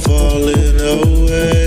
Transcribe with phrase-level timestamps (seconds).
[0.00, 1.61] falling away.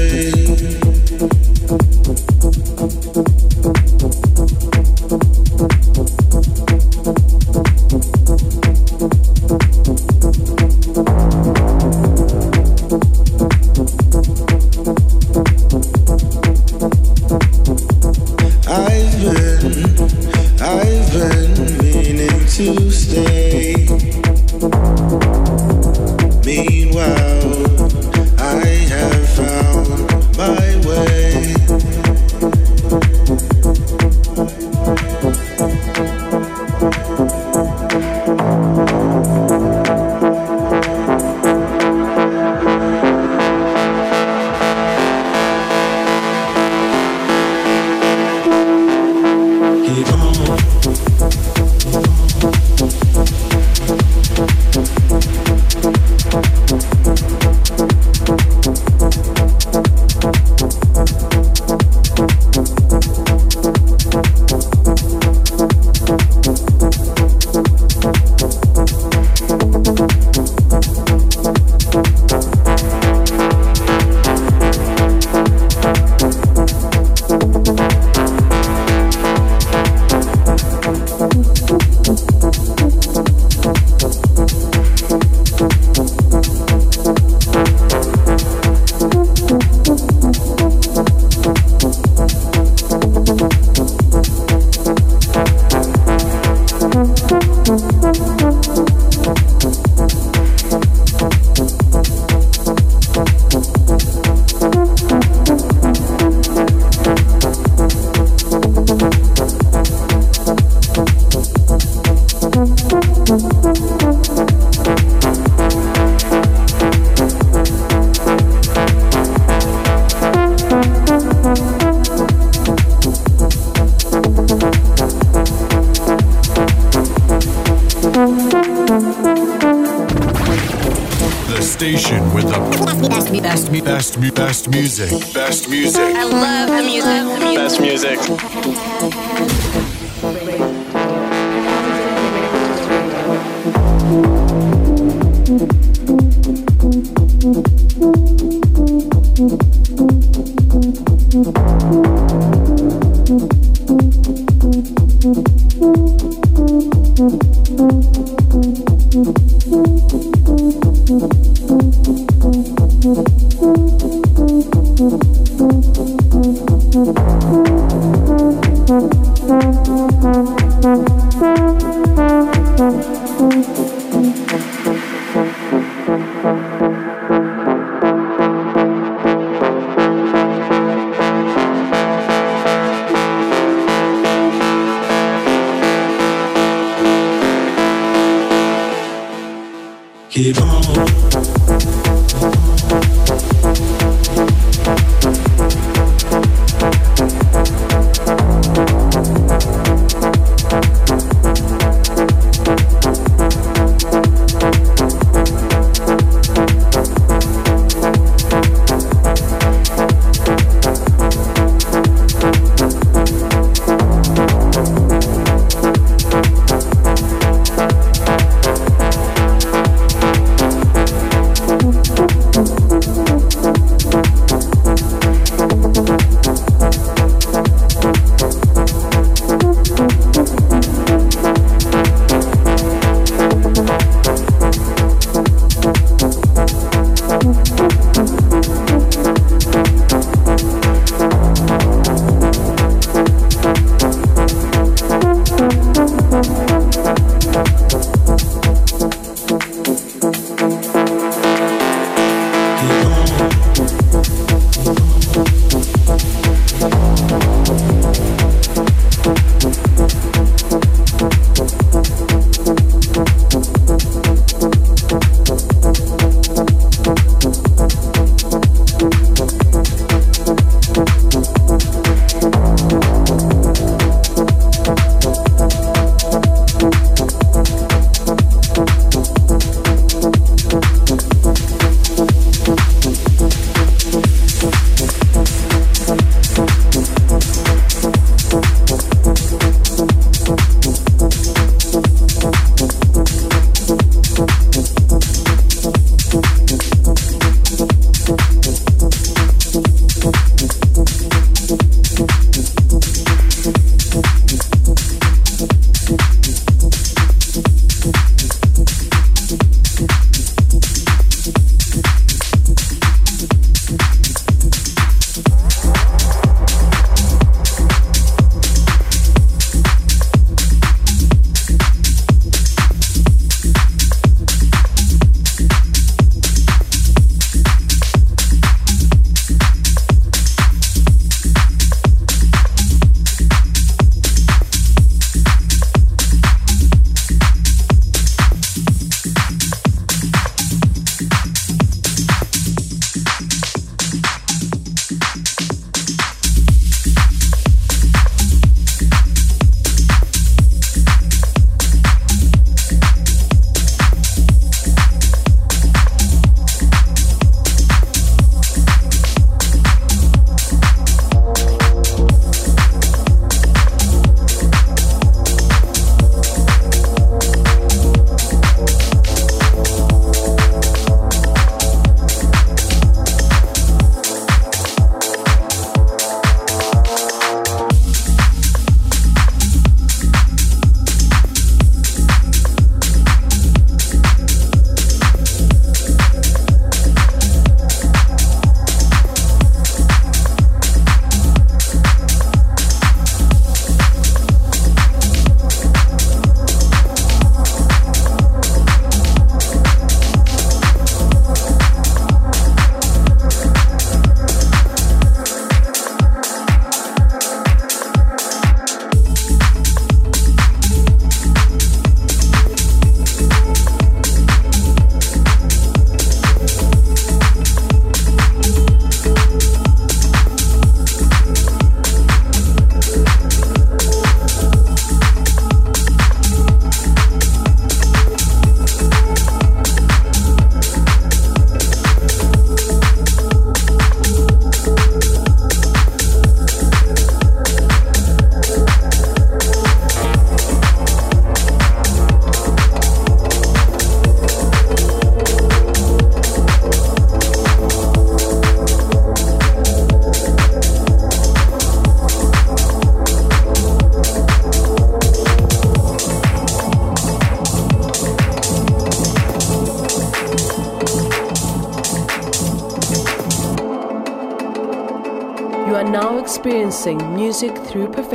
[134.05, 135.09] Best music.
[135.33, 135.99] Best music.
[135.99, 137.55] I love the music.
[137.55, 138.19] Best music.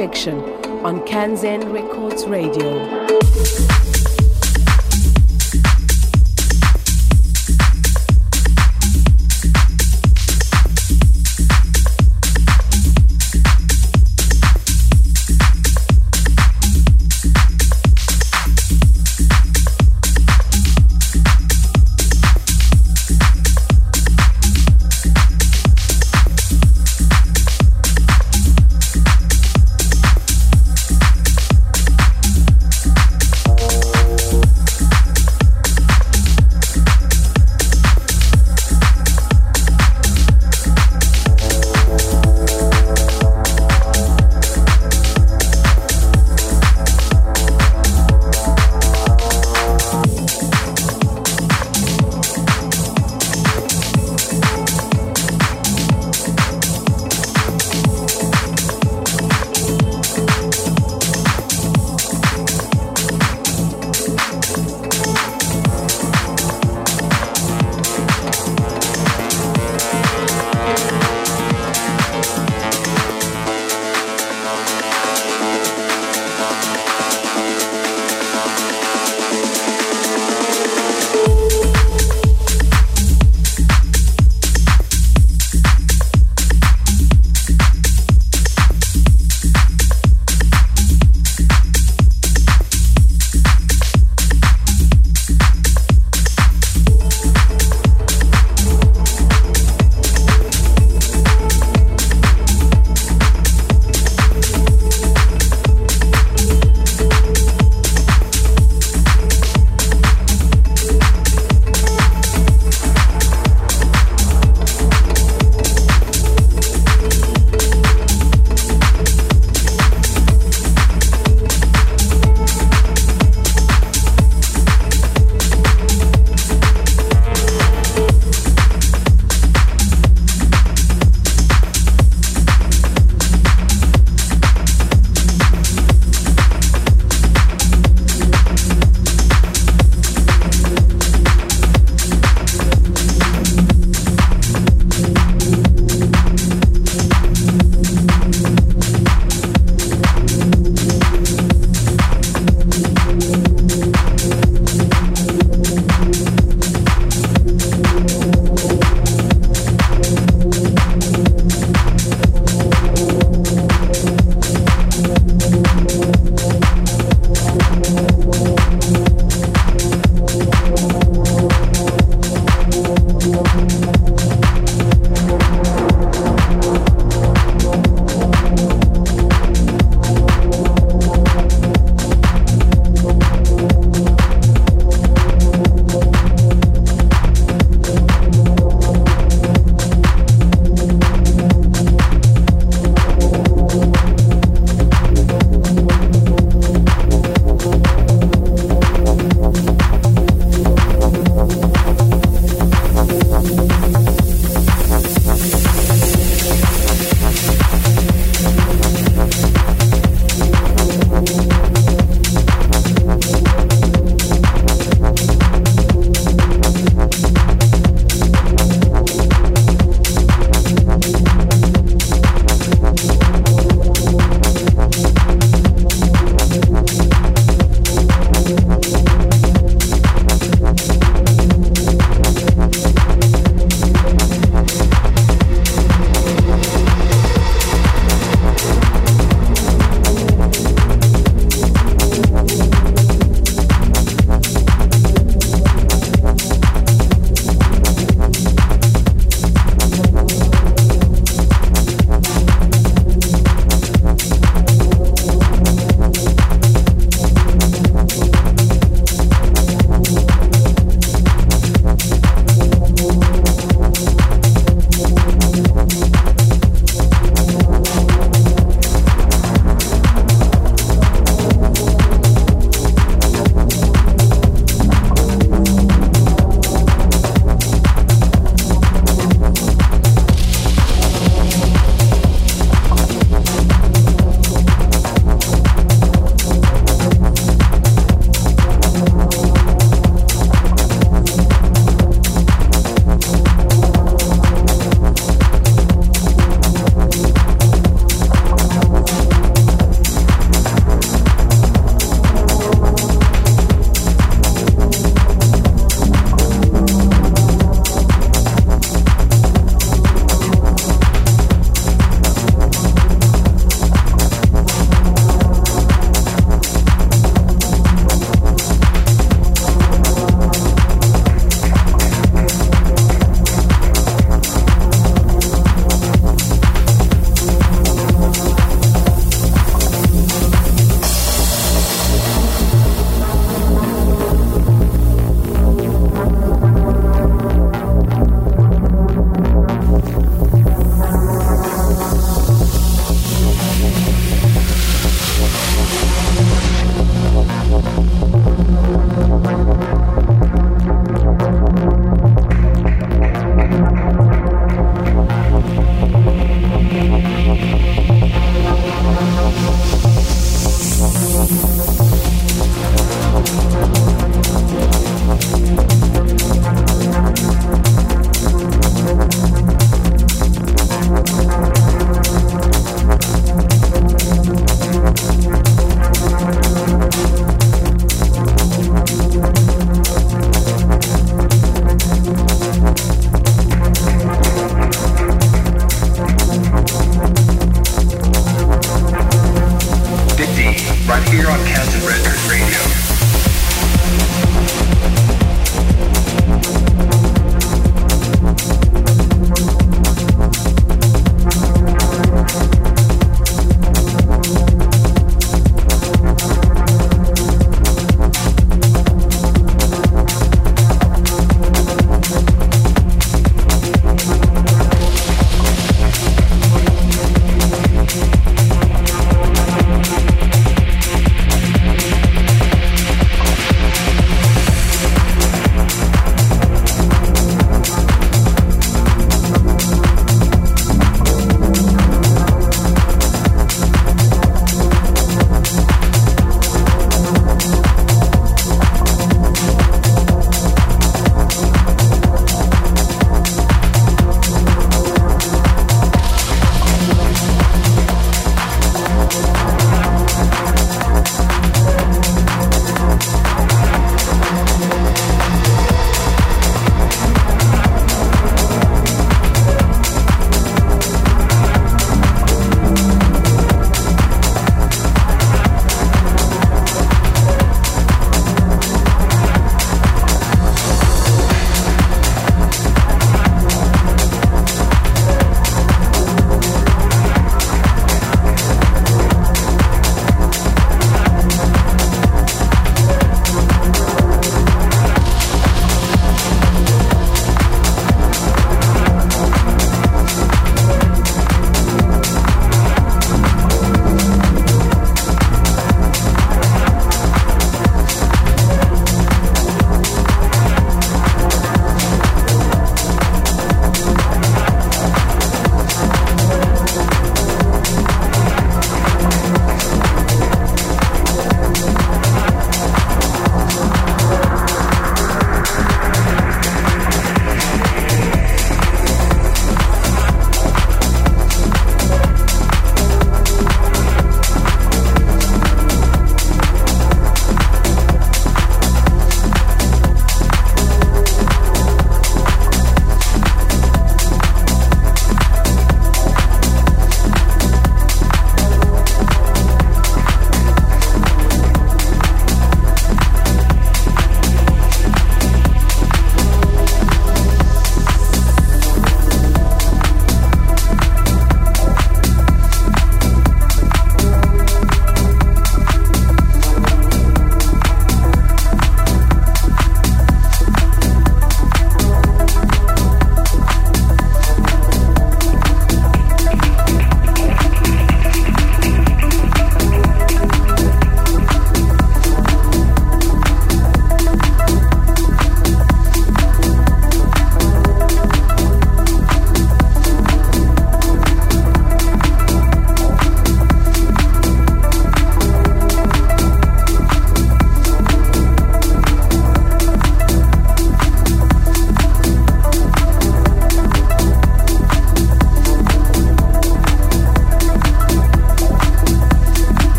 [0.00, 2.79] On Kanzen Records Radio.